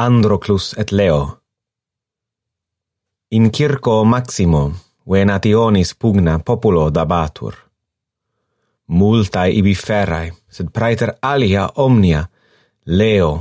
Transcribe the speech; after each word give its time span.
Androclus 0.00 0.74
et 0.78 0.92
Leo. 0.92 1.38
In 3.30 3.50
circo 3.50 4.04
maximo, 4.04 4.72
venationis 5.10 5.94
pugna 5.98 6.38
populo 6.38 6.90
dabatur. 6.90 7.54
Multae 8.86 9.50
ibi 9.50 9.74
ferrae, 9.74 10.30
sed 10.48 10.70
praeter 10.70 11.16
alia 11.22 11.66
omnia, 11.74 12.22
Leo, 12.86 13.32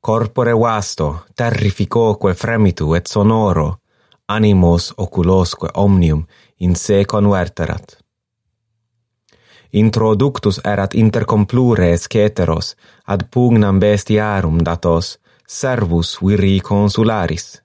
corpore 0.00 0.54
vasto, 0.54 1.26
terrificoque 1.36 2.34
fremitu 2.34 2.94
et 2.94 3.06
sonoro, 3.06 3.68
animos 4.28 4.94
oculosque 4.96 5.68
omnium 5.74 6.24
in 6.60 6.76
se 6.76 7.04
converterat. 7.04 7.98
Introductus 9.72 10.60
erat 10.64 10.94
inter 10.94 11.24
complures 11.24 12.06
sceteros 12.06 12.76
ad 13.06 13.26
pugnam 13.30 13.80
bestiarum 13.80 14.62
datos 14.64 15.16
servus 15.46 16.18
viri 16.22 16.60
consularis. 16.60 17.62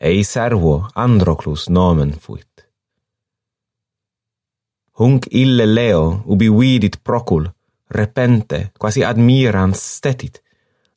Ei 0.00 0.24
servo 0.24 0.88
Androclus 0.94 1.68
nomen 1.68 2.12
fuit. 2.20 2.66
Hunc 4.98 5.26
ille 5.30 5.74
Leo 5.74 6.22
ubi 6.26 6.50
vidit 6.50 7.00
procul, 7.02 7.48
repente, 7.90 8.72
quasi 8.78 9.04
admirans 9.04 9.96
stetit, 9.96 10.42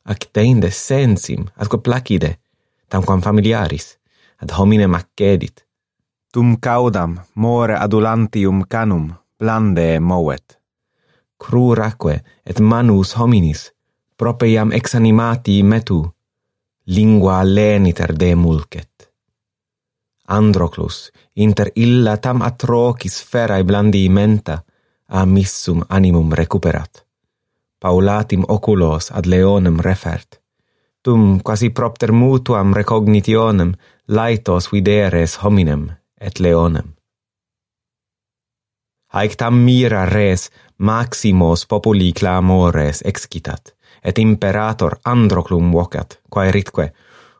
actende 0.04 0.70
sensim, 0.70 1.46
atque 1.56 1.78
placide, 1.78 2.38
tamquam 2.88 3.22
familiaris, 3.22 3.98
ad 4.38 4.50
hominem 4.58 4.94
accedit. 4.94 5.66
Tum 6.32 6.56
caudam, 6.60 7.18
more 7.34 7.74
adulantium 7.74 8.64
canum, 8.68 9.12
blande 9.38 9.98
movet. 10.00 10.58
Cruraque 11.38 12.22
et 12.44 12.60
manus 12.60 13.14
hominis, 13.16 13.72
propeiam 14.18 14.72
ex 14.72 14.94
animati 14.94 15.62
metu, 15.62 16.02
lingua 16.86 17.44
leniter 17.44 18.14
de 18.18 18.34
mulcet. 18.34 19.12
Androclus, 20.28 21.12
inter 21.34 21.70
illa 21.74 22.16
tam 22.16 22.42
atrocis 22.42 23.22
ferae 23.30 23.64
blandimenta, 23.64 24.58
a 25.08 25.24
missum 25.26 25.82
animum 25.88 26.32
recuperat. 26.32 27.06
Paulatim 27.80 28.44
oculos 28.48 29.10
ad 29.10 29.26
leonem 29.26 29.78
refert. 29.80 30.40
Tum, 31.02 31.40
quasi 31.40 31.70
propter 31.70 32.12
mutuam 32.12 32.74
recognitionem, 32.74 33.72
laetos 34.08 34.72
videres 34.72 35.38
hominem 35.42 35.88
et 36.20 36.38
leonem. 36.38 36.92
Haec 39.14 39.36
tam 39.36 39.54
mira 39.64 40.04
res 40.04 40.50
maximos 40.76 41.64
populi 41.66 42.12
clamores 42.12 43.00
excitat 43.06 43.77
et 44.02 44.18
imperator 44.18 44.98
Androclum 45.04 45.72
vocat, 45.72 46.20
quae 46.28 46.50
ritque, 46.50 46.92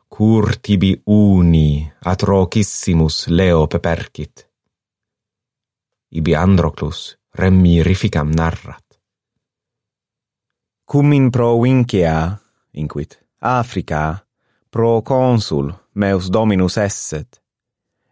cur 0.09 0.55
tibi 0.61 1.01
uni 1.05 1.91
atrocissimus 2.05 3.27
leo 3.27 3.67
pepercit. 3.67 4.47
Ibi 6.09 6.35
Androclus 6.35 7.17
rem 7.35 7.61
mirificam 7.61 8.31
narrat. 8.31 8.83
Cum 10.89 11.13
in 11.13 11.29
provincia, 11.29 12.39
inquit, 12.73 13.19
Africa, 13.39 14.25
pro 14.69 15.01
consul 15.01 15.71
meus 15.93 16.29
dominus 16.29 16.77
esset. 16.77 17.41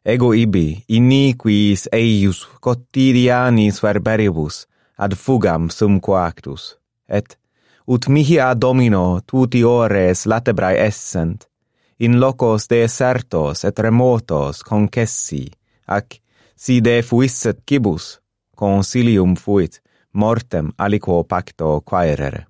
Ego 0.05 0.33
ibi 0.33 0.83
iniquis 0.87 1.87
eius 1.91 2.45
quotidianis 2.61 3.81
verberibus 3.83 4.65
ad 4.95 5.13
fugam 5.15 5.69
sum 5.69 5.99
coactus, 5.99 6.77
et 7.07 7.35
ut 7.87 8.07
mihi 8.07 8.39
a 8.39 8.53
domino 8.53 9.21
tuti 9.25 9.63
ores 9.63 10.25
latebrae 10.25 10.85
essent, 10.85 11.47
in 11.99 12.19
locos 12.19 12.67
desertos 12.67 13.63
et 13.63 13.79
remotos 13.79 14.61
concessi, 14.61 15.45
ac 15.85 16.19
si 16.55 16.81
de 16.81 17.01
fuisset 17.01 17.63
cibus, 17.63 18.19
consilium 18.55 19.35
fuit, 19.35 19.79
mortem 20.11 20.71
aliquo 20.77 21.23
pacto 21.23 21.81
quaerere. 21.85 22.47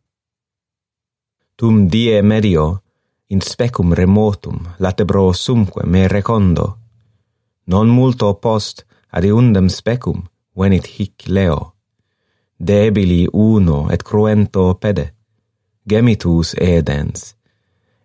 Tum 1.56 1.88
die 1.88 2.22
medio, 2.22 2.82
in 3.28 3.42
specum 3.42 3.94
remotum, 3.94 4.58
latebro 4.80 5.34
sumque 5.34 5.86
me 5.86 6.08
recondo, 6.08 6.78
non 7.66 7.90
multo 7.90 8.34
post 8.36 8.86
adiundem 9.10 9.68
specum 9.70 10.24
venit 10.56 10.86
hic 10.98 11.28
leo, 11.28 11.76
debili 12.58 13.28
uno 13.34 13.90
et 13.92 14.02
cruento 14.02 14.74
pede, 14.80 15.17
gemitus 15.90 16.54
edens, 16.60 17.34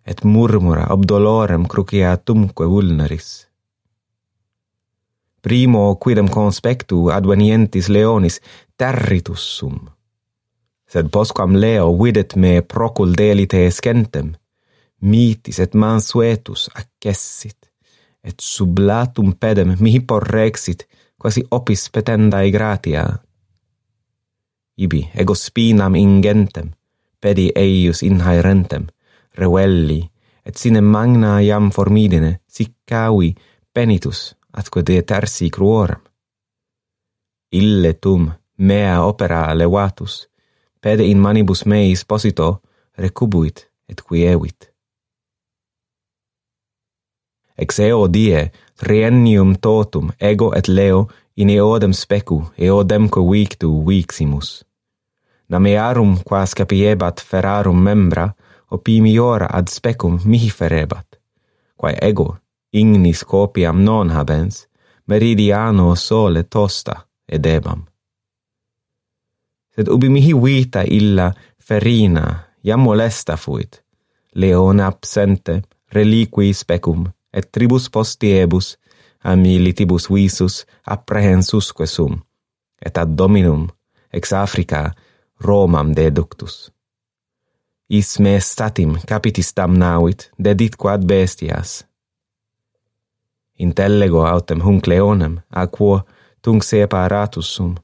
et 0.05 0.23
murmura 0.23 0.87
ob 0.93 1.05
dolorem 1.07 1.65
cruciatumque 1.67 2.67
vulneris. 2.67 3.47
Primo 5.43 5.95
quidem 5.99 6.29
conspectu 6.31 7.09
advenientis 7.11 7.89
leonis 7.91 8.39
territus 8.79 9.43
sum, 9.57 9.81
sed 10.87 11.09
posquam 11.11 11.57
leo 11.59 11.91
videt 11.99 12.35
me 12.39 12.61
procul 12.61 13.11
delite 13.17 13.65
escentem, 13.67 14.31
mitis 15.03 15.59
et 15.59 15.75
mansuetus 15.75 16.69
accessit, 16.79 17.59
et 18.23 18.39
sublatum 18.39 19.33
pedem 19.35 19.75
mihi 19.83 19.99
porrexit, 19.99 20.87
quasi 21.19 21.43
opis 21.51 21.89
petendae 21.91 22.51
gratia. 22.51 23.03
Ibi 24.79 25.01
ego 25.19 25.35
spinam 25.35 25.95
ingentem, 25.99 26.71
pedi 27.23 27.51
eius 27.55 28.03
inhaerentem, 28.03 28.87
revelli, 29.39 30.01
et 30.45 30.59
sine 30.59 30.81
magna 30.81 31.37
iam 31.39 31.69
formidine, 31.71 32.39
siccavi 32.47 33.29
penitus, 33.73 34.35
atque 34.53 34.83
de 34.87 35.01
tersi 35.07 35.47
cruoram. 35.49 36.01
Ille 37.51 37.93
tum 37.93 38.27
mea 38.57 38.97
opera 39.05 39.53
levatus, 39.55 40.27
pede 40.81 41.05
in 41.07 41.21
manibus 41.23 41.63
meis 41.65 42.03
posito 42.05 42.61
recubuit 42.97 43.69
et 43.89 44.01
quievit. 44.01 44.73
Ex 47.57 47.79
eo 47.79 48.07
die 48.13 48.51
triennium 48.75 49.55
totum 49.61 50.11
ego 50.19 50.51
et 50.57 50.67
leo 50.67 51.07
in 51.37 51.49
eodem 51.49 51.93
specu 51.93 52.41
eodemque 52.57 53.21
victu 53.31 53.71
viximus. 53.87 54.65
Namearum 55.49 56.17
quas 56.23 56.53
capiebat 56.53 57.21
ferarum 57.21 57.77
membra, 57.77 58.29
opimiora 58.69 59.47
ad 59.51 59.67
specum 59.67 60.19
mihi 60.25 60.49
ferebat. 60.49 61.19
Quae 61.75 61.97
ego, 62.01 62.37
ignis 62.71 63.23
copiam 63.23 63.83
non 63.83 64.09
habens, 64.09 64.67
meridiano 65.05 65.95
sole 65.95 66.43
tosta 66.43 67.07
edebam. 67.27 67.83
Sed 69.75 69.89
ubi 69.89 70.09
mihi 70.09 70.33
vita 70.33 70.83
illa 70.85 71.31
ferina, 71.57 72.25
iam 72.63 72.81
molesta 72.85 73.37
fuit, 73.37 73.81
leona 74.33 74.87
absente, 74.87 75.61
reliqui 75.91 76.53
specum, 76.53 77.05
et 77.33 77.49
tribus 77.51 77.89
postiebus, 77.89 78.77
a 79.23 79.35
militibus 79.35 80.09
visus 80.11 80.65
apprehensusque 80.83 81.87
sum, 81.87 82.19
et 82.81 82.97
ad 82.97 83.15
dominum, 83.17 83.67
ex 84.11 84.33
Africa, 84.33 84.91
Romam 85.43 85.91
deductus. 85.95 86.71
Is 87.89 88.19
me 88.19 88.39
statim 88.39 88.95
capitis 89.07 89.51
damnavit, 89.55 90.31
dedit 90.43 90.75
quad 90.75 91.03
bestias. 91.05 91.83
Intellego 93.59 94.23
autem 94.25 94.63
hunc 94.63 94.87
leonem, 94.87 95.41
a 95.49 95.67
quo 95.67 95.99
tunc 96.41 96.63
separatus 96.63 97.51
sum, 97.55 97.75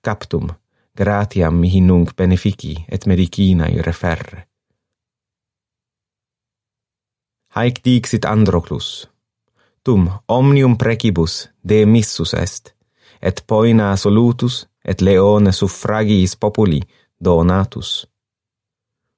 captum, 0.00 0.48
gratiam 0.96 1.60
mihi 1.60 1.80
nunc 1.80 2.16
benefici 2.16 2.74
et 2.88 3.06
medicinae 3.06 3.84
referre. 3.84 4.46
Haec 7.54 7.84
dixit 7.84 8.24
Androclus, 8.24 9.10
tum 9.84 10.08
omnium 10.28 10.76
precibus 10.76 11.50
demissus 11.68 12.32
est, 12.34 12.72
et 13.20 13.44
poina 13.46 13.96
solutus 13.96 14.64
et 14.84 15.00
leone 15.00 15.52
suffragiis 15.52 16.36
populi 16.36 16.80
Donatus. 17.20 18.08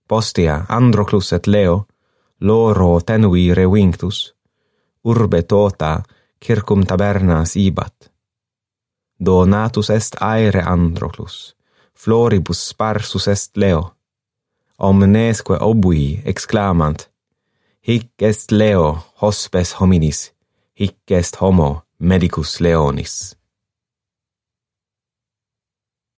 Postia 0.09 0.65
Androclus 0.69 1.33
et 1.33 1.47
Leo, 1.47 1.87
loro 2.41 3.01
tenui 3.01 3.55
revinctus, 3.55 4.35
urbe 5.05 5.43
tota 5.43 6.03
circum 6.45 6.85
tabernas 6.87 7.57
ibat. 7.57 8.13
Donatus 9.25 9.91
est 9.91 10.17
aere 10.21 10.63
Androclus, 10.63 11.57
floribus 11.95 12.69
sparsus 12.69 13.29
est 13.29 13.57
Leo. 13.57 13.93
Omnesque 14.79 15.51
obui 15.61 16.21
exclamant, 16.25 17.09
hic 17.89 18.23
est 18.23 18.53
Leo 18.53 18.99
hospes 19.23 19.81
hominis, 19.81 20.33
hic 20.75 21.11
est 21.11 21.37
homo 21.41 21.83
medicus 21.99 22.61
leonis. 22.61 23.36